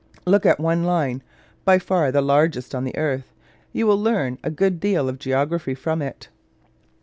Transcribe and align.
Look 0.25 0.47
at 0.47 0.59
one 0.59 0.83
line: 0.83 1.21
by 1.63 1.77
far 1.77 2.11
the 2.11 2.23
largest 2.23 2.73
on 2.73 2.85
the 2.85 2.97
earth. 2.97 3.35
You 3.71 3.85
will 3.85 4.01
learn 4.01 4.39
a 4.43 4.49
good 4.49 4.79
deal 4.79 5.07
of 5.07 5.19
geography 5.19 5.75
from 5.75 6.01
it. 6.01 6.27